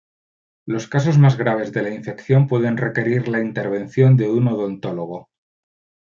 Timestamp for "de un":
4.17-4.47